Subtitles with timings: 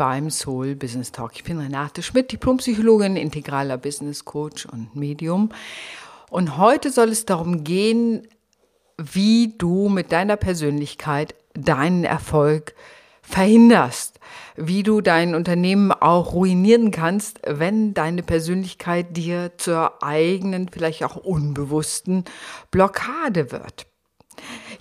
[0.00, 1.32] Beim Soul Business Talk.
[1.34, 5.50] Ich bin Renate Schmidt, Diplompsychologin, integraler Business Coach und Medium.
[6.30, 8.26] Und heute soll es darum gehen,
[8.96, 12.74] wie du mit deiner Persönlichkeit deinen Erfolg
[13.20, 14.20] verhinderst,
[14.56, 21.16] wie du dein Unternehmen auch ruinieren kannst, wenn deine Persönlichkeit dir zur eigenen, vielleicht auch
[21.16, 22.24] unbewussten
[22.70, 23.89] Blockade wird.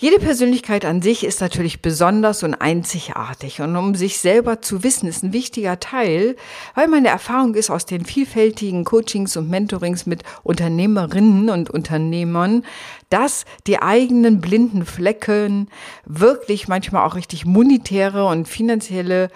[0.01, 3.59] Jede Persönlichkeit an sich ist natürlich besonders und einzigartig.
[3.59, 6.37] Und um sich selber zu wissen, ist ein wichtiger Teil,
[6.73, 12.63] weil meine Erfahrung ist aus den vielfältigen Coachings und Mentorings mit Unternehmerinnen und Unternehmern,
[13.09, 15.67] dass die eigenen blinden Flecken
[16.05, 19.27] wirklich manchmal auch richtig monetäre und finanzielle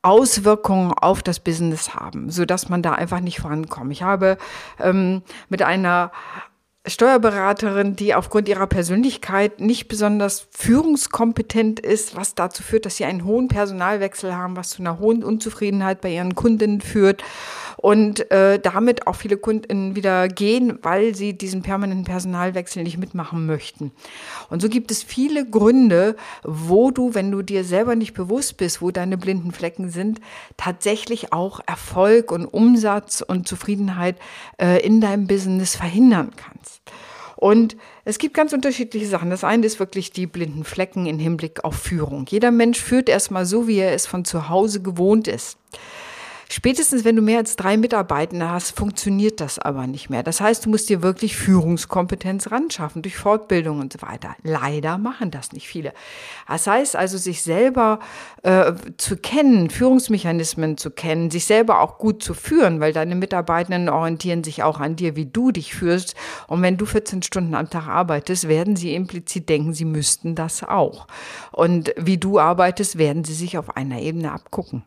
[0.00, 3.92] Auswirkungen auf das Business haben, so dass man da einfach nicht vorankommt.
[3.92, 4.38] Ich habe
[4.80, 6.12] ähm, mit einer
[6.88, 13.24] Steuerberaterin, die aufgrund ihrer Persönlichkeit nicht besonders führungskompetent ist, was dazu führt, dass sie einen
[13.24, 17.22] hohen Personalwechsel haben, was zu einer hohen Unzufriedenheit bei ihren Kundinnen führt
[17.78, 23.46] und äh, damit auch viele Kunden wieder gehen, weil sie diesen permanenten Personalwechsel nicht mitmachen
[23.46, 23.92] möchten.
[24.50, 28.82] Und so gibt es viele Gründe, wo du, wenn du dir selber nicht bewusst bist,
[28.82, 30.20] wo deine blinden Flecken sind,
[30.56, 34.16] tatsächlich auch Erfolg und Umsatz und Zufriedenheit
[34.60, 36.82] äh, in deinem Business verhindern kannst.
[37.36, 39.30] Und es gibt ganz unterschiedliche Sachen.
[39.30, 42.26] Das eine ist wirklich die blinden Flecken im Hinblick auf Führung.
[42.28, 45.56] Jeder Mensch führt erstmal so, wie er es von zu Hause gewohnt ist.
[46.50, 50.22] Spätestens, wenn du mehr als drei Mitarbeitende hast, funktioniert das aber nicht mehr.
[50.22, 54.34] Das heißt, du musst dir wirklich Führungskompetenz ran schaffen durch Fortbildung und so weiter.
[54.42, 55.92] Leider machen das nicht viele.
[56.46, 57.98] Das heißt also, sich selber
[58.44, 63.90] äh, zu kennen, Führungsmechanismen zu kennen, sich selber auch gut zu führen, weil deine Mitarbeitenden
[63.90, 66.14] orientieren sich auch an dir, wie du dich führst.
[66.46, 70.62] Und wenn du 14 Stunden am Tag arbeitest, werden sie implizit denken, sie müssten das
[70.62, 71.08] auch.
[71.52, 74.82] Und wie du arbeitest, werden sie sich auf einer Ebene abgucken.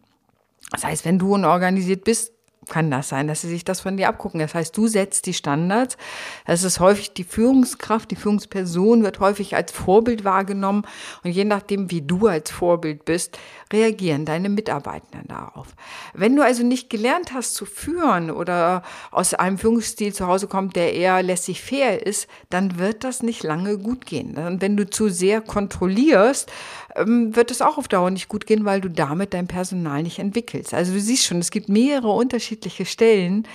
[0.72, 2.34] Das heißt, wenn du unorganisiert bist,
[2.70, 4.40] kann das sein, dass sie sich das von dir abgucken.
[4.40, 5.98] Das heißt, du setzt die Standards.
[6.46, 10.84] Das ist häufig die Führungskraft, die Führungsperson wird häufig als Vorbild wahrgenommen.
[11.24, 13.40] Und je nachdem, wie du als Vorbild bist,
[13.74, 15.68] reagieren deine Mitarbeitenden darauf.
[16.14, 20.76] Wenn du also nicht gelernt hast zu führen oder aus einem Führungsstil zu Hause kommt,
[20.76, 24.38] der eher lässig fair ist, dann wird das nicht lange gut gehen.
[24.38, 26.52] Und wenn du zu sehr kontrollierst,
[26.96, 30.20] ähm, wird es auch auf Dauer nicht gut gehen, weil du damit dein Personal nicht
[30.20, 30.74] entwickelst.
[30.74, 32.12] Also du siehst schon, es gibt mehrere
[32.52, 33.48] unterschiedliche Stellen,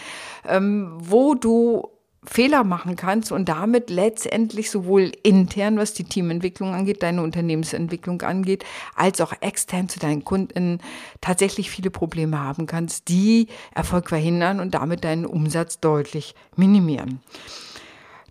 [0.49, 1.91] ähm, wo du
[2.25, 8.65] Fehler machen kannst und damit letztendlich sowohl intern, was die Teamentwicklung angeht, deine Unternehmensentwicklung angeht,
[8.97, 10.81] als auch extern zu deinen Kunden
[11.21, 17.21] tatsächlich viele Probleme haben kannst, die Erfolg verhindern und damit deinen Umsatz deutlich minimieren.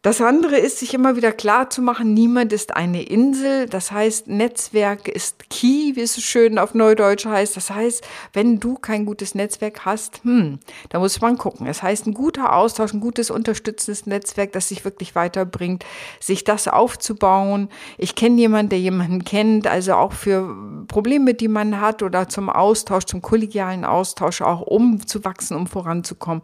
[0.06, 3.66] Das andere ist, sich immer wieder klar zu machen, niemand ist eine Insel.
[3.68, 7.58] Das heißt, Netzwerk ist key, wie es so schön auf Neudeutsch heißt.
[7.58, 11.66] Das heißt, wenn du kein gutes Netzwerk hast, hm, da muss man gucken.
[11.66, 15.84] Das heißt, ein guter Austausch, ein gutes unterstützendes Netzwerk, das sich wirklich weiterbringt,
[16.20, 17.70] sich das aufzubauen.
[17.98, 20.56] Ich kenne jemanden, der jemanden kennt, also auch für
[20.88, 25.66] Probleme, die man hat oder zum Austausch, zum kollegialen Austausch, auch um zu wachsen, um
[25.66, 26.44] voranzukommen,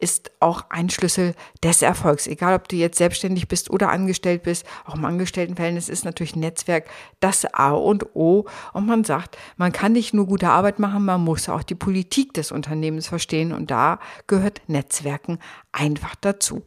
[0.00, 2.26] ist auch ein Schlüssel des Erfolgs.
[2.26, 6.88] Egal, ob du jetzt selbstständig bist oder angestellt bist, auch im Angestelltenverhältnis ist natürlich Netzwerk
[7.20, 8.46] das A und O.
[8.72, 12.34] Und man sagt, man kann nicht nur gute Arbeit machen, man muss auch die Politik
[12.34, 13.52] des Unternehmens verstehen.
[13.52, 15.38] Und da gehört Netzwerken
[15.76, 16.64] einfach dazu.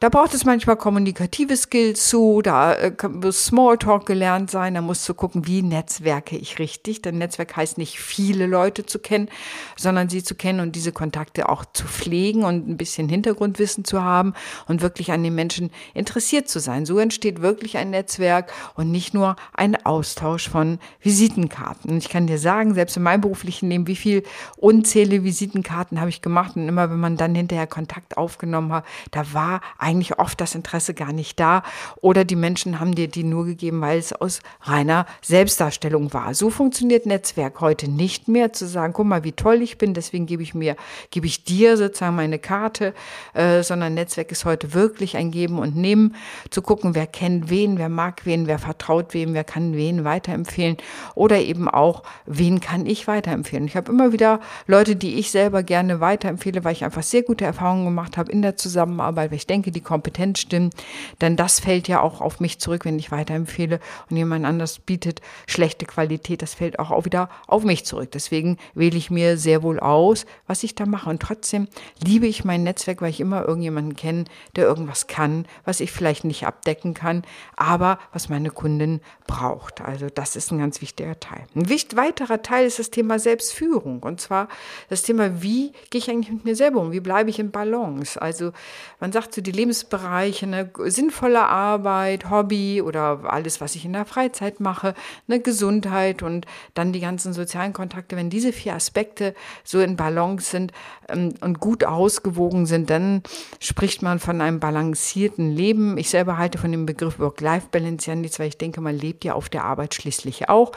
[0.00, 5.06] Da braucht es manchmal kommunikative Skills zu, da äh, muss Smalltalk gelernt sein, da musst
[5.08, 7.02] du gucken, wie netzwerke ich richtig.
[7.02, 9.28] Denn Netzwerk heißt nicht viele Leute zu kennen,
[9.76, 14.02] sondern sie zu kennen und diese Kontakte auch zu pflegen und ein bisschen Hintergrundwissen zu
[14.02, 14.32] haben
[14.66, 16.86] und wirklich an den Menschen interessiert zu sein.
[16.86, 21.90] So entsteht wirklich ein Netzwerk und nicht nur ein Austausch von Visitenkarten.
[21.90, 24.22] Und ich kann dir sagen, selbst in meinem beruflichen Leben, wie viel
[24.56, 29.32] unzählige Visitenkarten habe ich gemacht und immer wenn man dann hinterher Kontakt aufgenommen habe, da
[29.32, 31.62] war eigentlich oft das Interesse gar nicht da
[32.00, 36.34] oder die Menschen haben dir die nur gegeben, weil es aus reiner Selbstdarstellung war.
[36.34, 40.26] So funktioniert Netzwerk heute nicht mehr, zu sagen, guck mal, wie toll ich bin, deswegen
[40.26, 40.76] gebe ich mir,
[41.10, 42.94] gebe ich dir sozusagen meine Karte,
[43.34, 46.14] äh, sondern Netzwerk ist heute wirklich ein Geben und Nehmen,
[46.50, 50.76] zu gucken, wer kennt wen, wer mag wen, wer vertraut wem, wer kann wen weiterempfehlen
[51.14, 53.66] oder eben auch, wen kann ich weiterempfehlen.
[53.66, 57.44] Ich habe immer wieder Leute, die ich selber gerne weiterempfehle, weil ich einfach sehr gute
[57.44, 60.74] Erfahrungen gemacht habe in der Zusammenarbeit, weil ich denke, die Kompetenz stimmt,
[61.20, 63.80] denn das fällt ja auch auf mich zurück, wenn ich weiterempfehle
[64.10, 68.10] und jemand anders bietet schlechte Qualität, das fällt auch wieder auf mich zurück.
[68.12, 71.68] Deswegen wähle ich mir sehr wohl aus, was ich da mache und trotzdem
[72.02, 74.24] liebe ich mein Netzwerk, weil ich immer irgendjemanden kenne,
[74.54, 77.22] der irgendwas kann kann, was ich vielleicht nicht abdecken kann,
[77.56, 79.80] aber was meine Kundin braucht.
[79.80, 81.44] Also das ist ein ganz wichtiger Teil.
[81.54, 84.02] Ein weiterer Teil ist das Thema Selbstführung.
[84.02, 84.48] Und zwar
[84.88, 86.92] das Thema, wie gehe ich eigentlich mit mir selber um?
[86.92, 88.20] Wie bleibe ich in Balance?
[88.20, 88.52] Also
[89.00, 94.04] man sagt so die Lebensbereiche, eine sinnvolle Arbeit, Hobby oder alles, was ich in der
[94.04, 94.94] Freizeit mache,
[95.28, 98.16] eine Gesundheit und dann die ganzen sozialen Kontakte.
[98.16, 99.34] Wenn diese vier Aspekte
[99.64, 100.72] so in Balance sind
[101.08, 103.22] ähm, und gut ausgewogen sind, dann
[103.60, 105.98] spricht man von einem balancierten Leben.
[105.98, 109.34] Ich selber halte von dem Begriff Work-Life-Balance ja nichts, weil ich denke, man lebt ja
[109.34, 110.72] auf der Arbeit schließlich auch.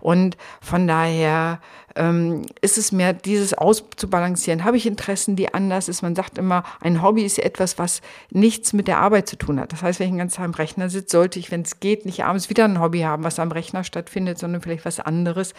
[0.00, 1.60] Und von daher
[1.96, 4.64] ähm, ist es mir, dieses auszubalancieren.
[4.64, 6.02] Habe ich Interessen, die anders ist?
[6.02, 8.00] Man sagt immer, ein Hobby ist etwas, was
[8.30, 9.72] nichts mit der Arbeit zu tun hat.
[9.72, 12.06] Das heißt, wenn ich den ganzen Tag am Rechner sitze, sollte ich, wenn es geht,
[12.06, 15.54] nicht abends wieder ein Hobby haben, was am Rechner stattfindet, sondern vielleicht was anderes.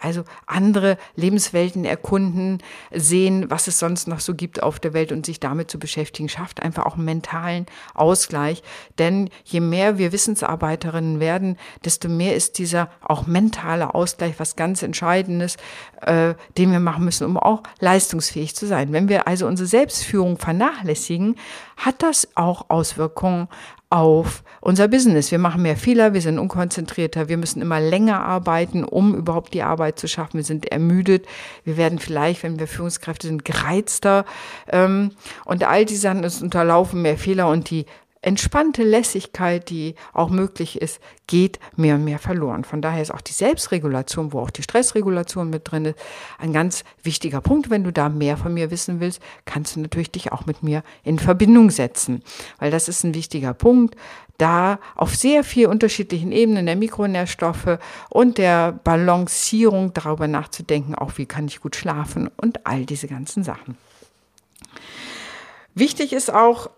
[0.00, 2.58] Also andere Lebenswelten erkunden,
[2.90, 6.30] sehen, was es sonst noch so gibt auf der Welt und sich damit zu beschäftigen,
[6.30, 8.62] schafft einfach auch einen mentalen Ausgleich.
[8.98, 14.82] Denn je mehr wir Wissensarbeiterinnen werden, desto mehr ist dieser auch mentale Ausgleich was ganz
[14.82, 15.58] Entscheidendes,
[16.02, 18.92] äh, den wir machen müssen, um auch leistungsfähig zu sein.
[18.92, 21.36] Wenn wir also unsere Selbstführung vernachlässigen,
[21.76, 23.48] hat das auch Auswirkungen
[23.90, 25.32] auf unser Business.
[25.32, 29.62] Wir machen mehr Fehler, wir sind unkonzentrierter, wir müssen immer länger arbeiten, um überhaupt die
[29.62, 30.36] Arbeit zu schaffen.
[30.36, 31.26] Wir sind ermüdet,
[31.64, 34.24] wir werden vielleicht, wenn wir Führungskräfte sind, gereizter.
[34.68, 35.10] Ähm,
[35.44, 37.84] und all diese Sachen unterlaufen mehr Fehler und die
[38.22, 42.64] entspannte Lässigkeit, die auch möglich ist, geht mehr und mehr verloren.
[42.64, 45.98] Von daher ist auch die Selbstregulation, wo auch die Stressregulation mit drin ist,
[46.38, 47.70] ein ganz wichtiger Punkt.
[47.70, 50.82] Wenn du da mehr von mir wissen willst, kannst du natürlich dich auch mit mir
[51.02, 52.22] in Verbindung setzen,
[52.58, 53.96] weil das ist ein wichtiger Punkt,
[54.36, 57.78] da auf sehr vielen unterschiedlichen Ebenen der Mikronährstoffe
[58.08, 63.44] und der Balancierung darüber nachzudenken, auch wie kann ich gut schlafen und all diese ganzen
[63.44, 63.76] Sachen.
[65.74, 66.70] Wichtig ist auch,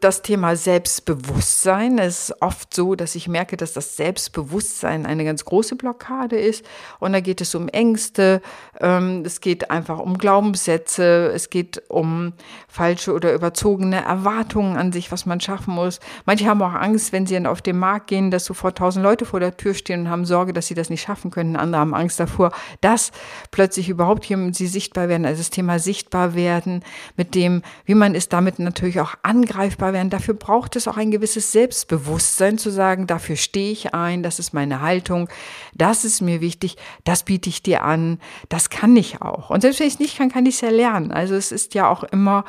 [0.00, 1.98] das Thema Selbstbewusstsein.
[1.98, 6.64] Es ist oft so, dass ich merke, dass das Selbstbewusstsein eine ganz große Blockade ist.
[6.98, 8.42] Und da geht es um Ängste,
[8.80, 12.32] ähm, es geht einfach um Glaubenssätze, es geht um
[12.66, 16.00] falsche oder überzogene Erwartungen an sich, was man schaffen muss.
[16.26, 19.38] Manche haben auch Angst, wenn sie auf den Markt gehen, dass sofort tausend Leute vor
[19.38, 21.54] der Tür stehen und haben Sorge, dass sie das nicht schaffen können.
[21.54, 23.12] Andere haben Angst davor, dass
[23.52, 25.24] plötzlich überhaupt hier sie sichtbar werden.
[25.24, 26.82] Also das Thema sichtbar werden
[27.16, 30.10] mit dem, wie man ist damit natürlich auch an angreifbar werden.
[30.10, 34.52] Dafür braucht es auch ein gewisses Selbstbewusstsein zu sagen, dafür stehe ich ein, das ist
[34.52, 35.28] meine Haltung,
[35.74, 38.18] das ist mir wichtig, das biete ich dir an,
[38.48, 39.50] das kann ich auch.
[39.50, 41.12] Und selbst wenn ich es nicht kann, kann ich es ja lernen.
[41.12, 42.44] Also es ist ja auch immer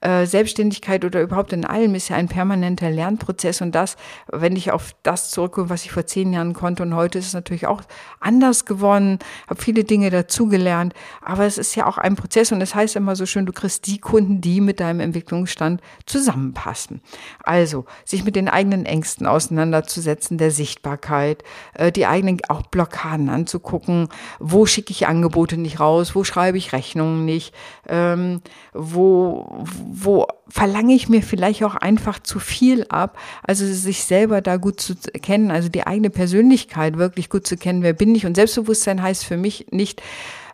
[0.00, 3.96] äh, Selbstständigkeit oder überhaupt in allem ist ja ein permanenter Lernprozess und das,
[4.28, 7.34] wenn ich auf das zurückkomme, was ich vor zehn Jahren konnte und heute ist es
[7.34, 7.82] natürlich auch
[8.20, 9.18] anders geworden,
[9.48, 12.96] habe viele Dinge dazugelernt, aber es ist ja auch ein Prozess und es das heißt
[12.96, 17.00] immer so schön, du kriegst die Kunden, die mit deinem Entwicklungsstand zusammenpassen.
[17.42, 21.42] Also sich mit den eigenen Ängsten auseinanderzusetzen, der Sichtbarkeit,
[21.74, 24.08] äh, die eigenen auch Blockaden anzugucken,
[24.38, 27.52] wo schicke ich Angebote nicht raus, wo schreibe ich Rechnungen nicht,
[27.90, 28.40] ähm,
[28.72, 33.18] wo wo verlange ich mir vielleicht auch einfach zu viel ab?
[33.42, 37.82] Also sich selber da gut zu kennen, also die eigene Persönlichkeit wirklich gut zu kennen,
[37.82, 38.26] wer bin ich?
[38.26, 40.00] Und Selbstbewusstsein heißt für mich nicht,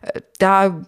[0.01, 0.81] äh, da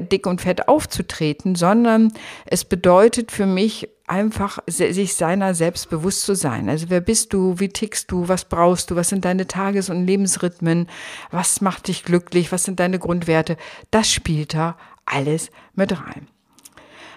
[0.00, 2.12] dick und fett aufzutreten, sondern
[2.46, 6.68] es bedeutet für mich einfach, sich seiner selbst bewusst zu sein.
[6.68, 10.04] Also wer bist du, wie tickst du, was brauchst du, was sind deine Tages- und
[10.04, 10.88] Lebensrhythmen,
[11.30, 13.56] was macht dich glücklich, was sind deine Grundwerte,
[13.92, 14.76] das spielt da
[15.12, 16.28] alles mit rein.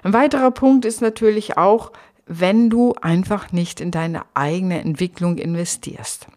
[0.03, 1.91] Ein weiterer Punkt ist natürlich auch,
[2.25, 6.27] wenn du einfach nicht in deine eigene Entwicklung investierst.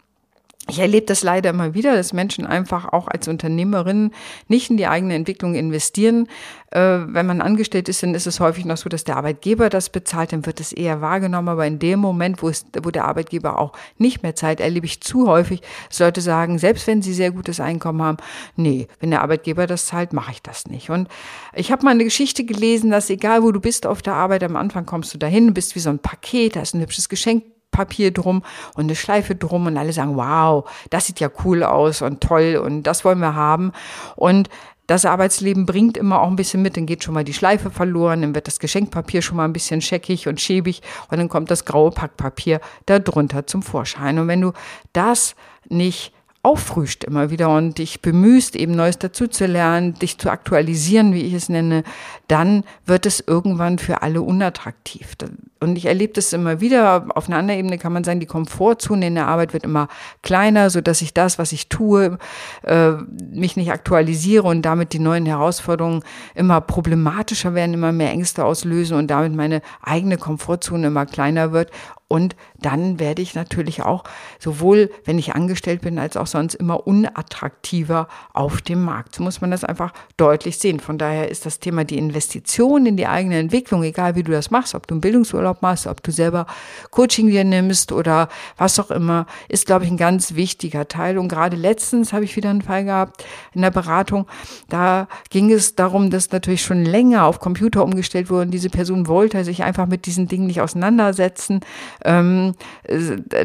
[0.69, 4.13] Ich erlebe das leider immer wieder, dass Menschen einfach auch als Unternehmerinnen
[4.49, 6.27] nicht in die eigene Entwicklung investieren.
[6.73, 9.91] Äh, wenn man angestellt ist, dann ist es häufig noch so, dass der Arbeitgeber das
[9.91, 11.49] bezahlt, dann wird es eher wahrgenommen.
[11.51, 15.01] Aber in dem Moment, wo, es, wo der Arbeitgeber auch nicht mehr zahlt, erlebe ich
[15.01, 18.17] zu häufig, dass Leute sagen, selbst wenn sie sehr gutes Einkommen haben,
[18.57, 20.91] nee, wenn der Arbeitgeber das zahlt, mache ich das nicht.
[20.91, 21.07] Und
[21.55, 24.57] ich habe mal eine Geschichte gelesen, dass egal wo du bist auf der Arbeit, am
[24.57, 28.13] Anfang kommst du dahin, bist wie so ein Paket, da ist ein hübsches Geschenk Papier
[28.13, 28.43] drum
[28.75, 32.61] und eine Schleife drum und alle sagen, wow, das sieht ja cool aus und toll
[32.63, 33.73] und das wollen wir haben.
[34.17, 34.49] Und
[34.87, 38.23] das Arbeitsleben bringt immer auch ein bisschen mit, dann geht schon mal die Schleife verloren,
[38.23, 40.81] dann wird das Geschenkpapier schon mal ein bisschen scheckig und schäbig
[41.11, 44.19] und dann kommt das graue Packpapier darunter zum Vorschein.
[44.19, 44.53] Und wenn du
[44.93, 45.35] das
[45.69, 46.13] nicht
[46.47, 51.23] auffrischt immer wieder und dich bemühst, eben Neues dazu zu lernen, dich zu aktualisieren, wie
[51.23, 51.83] ich es nenne,
[52.29, 55.17] dann wird es irgendwann für alle unattraktiv.
[55.59, 57.07] Und ich erlebe das immer wieder.
[57.17, 59.89] Auf einer anderen Ebene kann man sagen, die Komfortzone in der Arbeit wird immer
[60.23, 62.17] kleiner, so dass ich das, was ich tue,
[62.63, 62.93] äh,
[63.33, 66.05] mich nicht aktualisiere und damit die neuen Herausforderungen
[66.37, 71.73] immer problematischer werden, immer mehr Ängste auslösen und damit meine eigene Komfortzone immer kleiner wird.
[72.09, 74.05] Und dann werde ich natürlich auch
[74.39, 79.17] sowohl, wenn ich angestellt bin, als auch sonst immer unattraktiver auf dem Markt.
[79.17, 80.79] So muss man das einfach deutlich sehen.
[80.79, 84.53] Von daher ist das Thema die Investition in die eigene Entwicklung, egal wie du das
[84.53, 86.47] machst, ob du einen Bildungsurlaub machst, ob du selber
[86.93, 91.19] Coaching dir nimmst oder was auch immer, ist, glaube ich, ein ganz wichtiger Teil.
[91.19, 94.27] Und gerade letztens habe ich wieder einen Fall gehabt in der Beratung.
[94.69, 99.09] Da ging es darum, dass natürlich schon länger auf Computer umgestellt wurde und diese Person
[99.09, 101.61] wollte sich einfach mit diesen Dingen nicht auseinandersetzen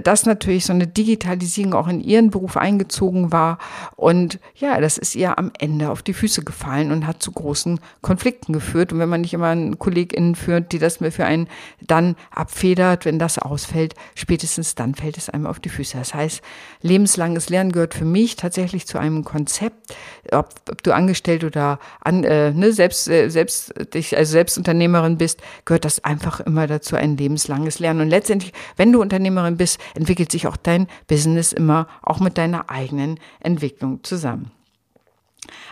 [0.03, 3.57] dass natürlich so eine Digitalisierung auch in ihren Beruf eingezogen war.
[3.95, 7.79] Und ja, das ist ihr am Ende auf die Füße gefallen und hat zu großen
[8.01, 8.91] Konflikten geführt.
[8.93, 11.47] Und wenn man nicht immer einen KollegInnen führt, die das für einen
[11.81, 15.97] dann abfedert, wenn das ausfällt, spätestens dann fällt es einem auf die Füße.
[15.97, 16.41] Das heißt,
[16.81, 19.95] lebenslanges Lernen gehört für mich tatsächlich zu einem Konzept,
[20.31, 25.41] ob, ob du angestellt oder an, äh, ne, selbst, äh, selbst dich, also Selbstunternehmerin bist,
[25.65, 28.01] gehört das einfach immer dazu, ein lebenslanges Lernen.
[28.01, 32.37] Und letztendlich letztendlich, wenn du Unternehmerin bist, entwickelt sich auch dein Business immer auch mit
[32.37, 34.51] deiner eigenen Entwicklung zusammen.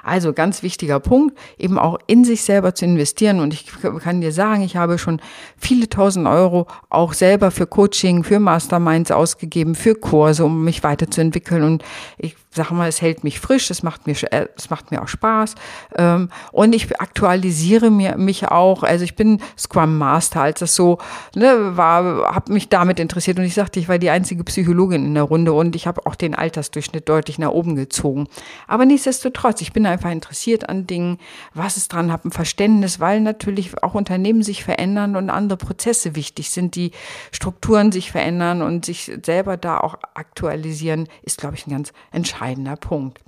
[0.04, 3.40] Also ganz wichtiger Punkt, eben auch in sich selber zu investieren.
[3.40, 3.66] Und ich
[4.00, 5.22] kann dir sagen, ich habe schon
[5.58, 11.64] viele tausend Euro auch selber für Coaching, für Masterminds ausgegeben, für Kurse, um mich weiterzuentwickeln.
[11.64, 11.84] Und
[12.18, 15.08] ich sag mal, es hält mich frisch, es macht mir, äh, es macht mir auch
[15.08, 15.54] Spaß.
[15.96, 18.82] Ähm, und ich aktualisiere mir, mich auch.
[18.82, 20.98] Also ich bin Scrum Master, als das so
[21.36, 23.38] ne, war, habe mich damit interessiert.
[23.38, 26.16] Und ich sagte, ich war die einzige Psychologin in der Runde und ich habe auch
[26.16, 28.28] den Altersdurchschnitt deutlich nach oben gezogen.
[28.68, 31.20] Aber nichtsdestotrotz, ich bin einfach interessiert an Dingen,
[31.54, 36.16] was es dran hat, ein Verständnis, weil natürlich auch Unternehmen sich verändern und andere Prozesse
[36.16, 36.92] wichtig sind, die
[37.32, 42.39] Strukturen sich verändern und sich selber da auch aktualisieren, ist, glaube ich, ein ganz entscheidender
[42.40, 43.20] entscheidender Punkt.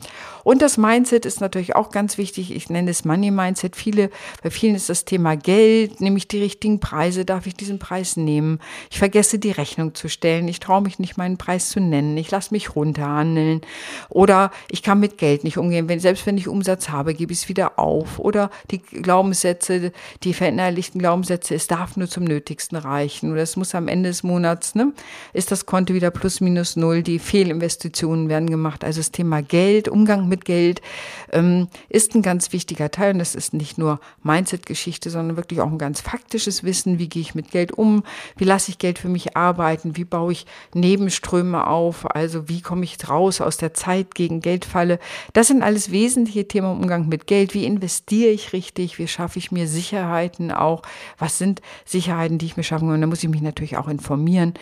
[0.44, 2.56] Und das Mindset ist natürlich auch ganz wichtig.
[2.56, 3.76] Ich nenne es Money Mindset.
[3.76, 4.10] Viele,
[4.42, 8.18] bei vielen ist das Thema Geld, nehme ich die richtigen Preise, darf ich diesen Preis
[8.18, 8.60] nehmen?
[8.90, 10.48] Ich vergesse die Rechnung zu stellen.
[10.48, 12.18] Ich traue mich nicht, meinen Preis zu nennen.
[12.18, 13.62] Ich lasse mich runterhandeln.
[14.10, 15.88] Oder ich kann mit Geld nicht umgehen.
[15.88, 18.18] Wenn, selbst wenn ich Umsatz habe, gebe ich es wieder auf.
[18.18, 19.92] Oder die Glaubenssätze,
[20.24, 23.32] die verinnerlichten Glaubenssätze, es darf nur zum Nötigsten reichen.
[23.32, 24.92] Oder es muss am Ende des Monats, ne,
[25.34, 27.04] ist das Konto wieder plus minus null.
[27.04, 28.84] Die Fehlinvestitionen werden gemacht.
[28.84, 30.82] Also das Thema Geld, Umgang mit Geld
[31.32, 33.14] ähm, ist ein ganz wichtiger Teil.
[33.14, 37.00] Und das ist nicht nur Mindset-Geschichte, sondern wirklich auch ein ganz faktisches Wissen.
[37.00, 38.04] Wie gehe ich mit Geld um?
[38.38, 39.98] Wie lasse ich Geld für mich arbeiten?
[39.98, 42.06] Wie baue ich Nebenströme auf?
[42.16, 45.00] Also wie komme ich raus aus der Zeit gegen Geldfalle?
[45.34, 47.56] Das sind alles wesentliche Themen Umgang mit Geld.
[47.56, 49.00] Wie investiere ich richtig?
[49.00, 50.84] Wie schaffe ich mir Sicherheiten auch?
[51.18, 52.96] Was sind Sicherheiten, die ich mir schaffen kann?
[52.96, 54.54] Und da muss ich mich natürlich auch informieren.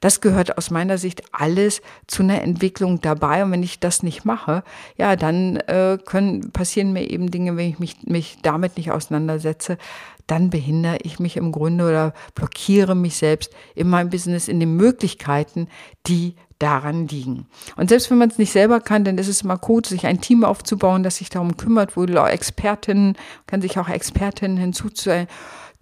[0.00, 3.44] Das gehört aus meiner Sicht alles zu einer Entwicklung dabei.
[3.44, 4.62] Und wenn ich das nicht mache,
[4.96, 9.78] ja, dann äh, können, passieren mir eben Dinge, wenn ich mich, mich damit nicht auseinandersetze,
[10.26, 14.76] dann behindere ich mich im Grunde oder blockiere mich selbst in meinem Business, in den
[14.76, 15.68] Möglichkeiten,
[16.06, 17.46] die daran liegen.
[17.76, 20.20] Und selbst wenn man es nicht selber kann, dann ist es immer gut, sich ein
[20.20, 25.26] Team aufzubauen, das sich darum kümmert, wo Expertinnen, kann sich auch Expertinnen hinzuzuziehen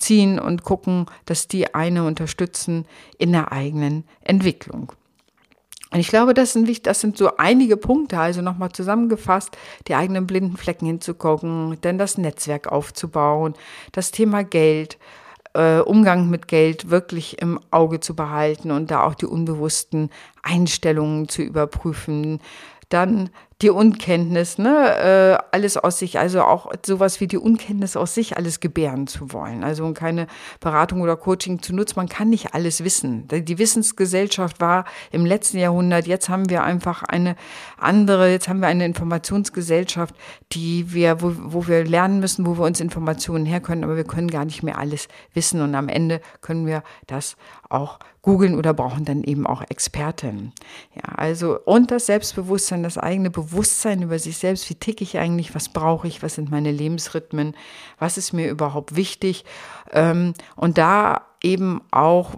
[0.01, 2.87] ziehen und gucken, dass die eine unterstützen
[3.19, 4.93] in der eigenen Entwicklung.
[5.93, 9.57] Und ich glaube, das sind, das sind so einige Punkte, also nochmal zusammengefasst,
[9.89, 13.55] die eigenen blinden Flecken hinzugucken, dann das Netzwerk aufzubauen,
[13.93, 14.99] das Thema Geld,
[15.55, 20.11] äh, Umgang mit Geld wirklich im Auge zu behalten und da auch die unbewussten
[20.43, 22.41] Einstellungen zu überprüfen,
[22.91, 23.31] dann
[23.63, 28.37] die Unkenntnis, ne, äh, alles aus sich, also auch sowas wie die Unkenntnis aus sich
[28.39, 29.65] alles gebären zu wollen.
[29.65, 30.29] Also keine
[30.61, 31.95] Beratung oder Coaching zu nutzen.
[31.97, 33.29] Man kann nicht alles wissen.
[33.29, 36.07] Die Wissensgesellschaft war im letzten Jahrhundert.
[36.07, 37.37] Jetzt haben wir einfach eine
[37.77, 40.15] andere, jetzt haben wir eine Informationsgesellschaft,
[40.53, 44.29] die wir, wo, wo wir lernen müssen, wo wir uns Informationen herkönnen, aber wir können
[44.29, 45.61] gar nicht mehr alles wissen.
[45.61, 47.37] Und am Ende können wir das
[47.71, 50.53] auch googeln oder brauchen dann eben auch Experten.
[50.95, 55.55] Ja, also, und das Selbstbewusstsein, das eigene Bewusstsein über sich selbst, wie ticke ich eigentlich,
[55.55, 57.57] was brauche ich, was sind meine Lebensrhythmen,
[57.99, 59.45] was ist mir überhaupt wichtig.
[59.93, 62.35] Ähm, und da eben auch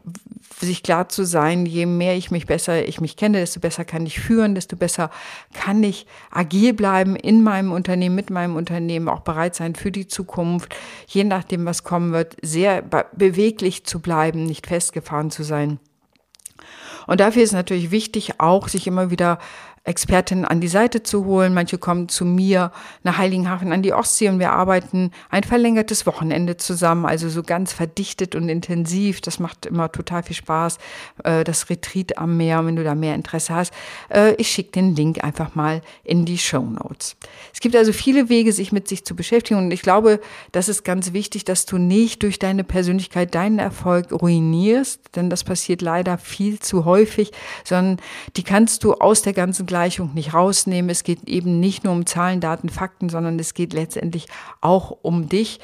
[0.60, 4.06] sich klar zu sein, je mehr ich mich besser, ich mich kenne, desto besser kann
[4.06, 5.10] ich führen, desto besser
[5.52, 10.06] kann ich agil bleiben in meinem Unternehmen, mit meinem Unternehmen, auch bereit sein für die
[10.06, 10.74] Zukunft,
[11.06, 12.82] je nachdem, was kommen wird, sehr
[13.12, 15.80] beweglich zu bleiben, nicht festgefahren zu sein.
[17.06, 19.38] Und dafür ist natürlich wichtig, auch sich immer wieder
[19.84, 21.54] Expertinnen an die Seite zu holen.
[21.54, 22.70] Manche kommen zu mir
[23.02, 27.72] nach Heiligenhafen an die Ostsee und wir arbeiten ein verlängertes Wochenende zusammen, also so ganz
[27.72, 29.20] verdichtet und intensiv.
[29.20, 30.78] Das macht immer total viel Spaß.
[31.24, 33.72] Äh, das Retreat am Meer, wenn du da mehr Interesse hast.
[34.08, 37.16] Äh, ich schicke den Link einfach mal in die Show Notes.
[37.52, 40.20] Es gibt also viele Wege, sich mit sich zu beschäftigen und ich glaube,
[40.52, 45.42] das ist ganz wichtig, dass du nicht durch deine Persönlichkeit deinen Erfolg ruinierst, denn das
[45.42, 47.32] passiert leider viel zu häufig,
[47.64, 47.98] sondern
[48.36, 50.90] die kannst du aus der ganzen Gleichung nicht rausnehmen.
[50.90, 54.26] Es geht eben nicht nur um Zahlen, Daten, Fakten, sondern es geht letztendlich
[54.60, 55.60] auch um dich,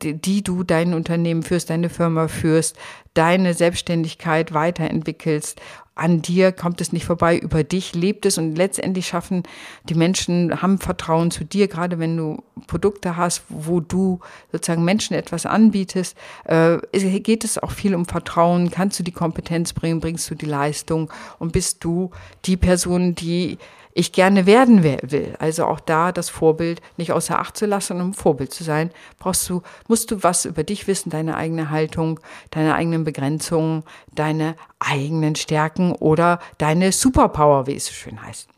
[0.00, 2.76] die du dein Unternehmen führst, deine Firma führst,
[3.14, 5.60] deine Selbstständigkeit weiterentwickelst.
[5.94, 9.42] An dir kommt es nicht vorbei, über dich lebt es und letztendlich schaffen
[9.90, 14.20] die Menschen, haben Vertrauen zu dir, gerade wenn du Produkte hast, wo du
[14.52, 16.78] sozusagen Menschen etwas anbietest, äh,
[17.20, 21.12] geht es auch viel um Vertrauen, kannst du die Kompetenz bringen, bringst du die Leistung
[21.38, 22.10] und bist du
[22.46, 23.58] die Person, die
[23.94, 25.34] ich gerne werden will.
[25.38, 29.48] Also auch da das Vorbild nicht außer Acht zu lassen, um Vorbild zu sein, brauchst
[29.48, 32.20] du, musst du was über dich wissen, deine eigene Haltung,
[32.50, 33.84] deine eigenen Begrenzungen,
[34.14, 38.48] deine eigenen Stärken oder deine Superpower, wie es so schön heißt.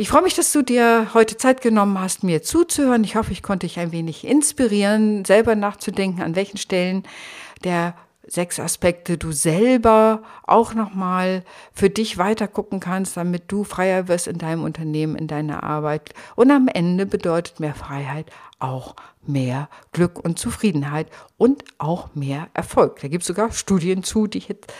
[0.00, 3.02] Ich freue mich, dass du dir heute Zeit genommen hast, mir zuzuhören.
[3.02, 7.02] Ich hoffe, ich konnte dich ein wenig inspirieren, selber nachzudenken, an welchen Stellen
[7.64, 7.94] der
[8.28, 14.28] sechs Aspekte du selber auch nochmal für dich weiter gucken kannst, damit du freier wirst
[14.28, 16.14] in deinem Unternehmen, in deiner Arbeit.
[16.36, 18.26] Und am Ende bedeutet mehr Freiheit
[18.58, 23.00] auch mehr Glück und Zufriedenheit und auch mehr Erfolg.
[23.00, 24.72] Da gibt es sogar Studien zu, die jetzt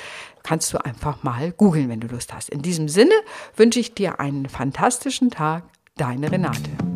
[0.42, 2.48] kannst du einfach mal googeln, wenn du Lust hast.
[2.48, 3.14] In diesem Sinne
[3.56, 5.64] wünsche ich dir einen fantastischen Tag.
[5.96, 6.87] Deine Renate.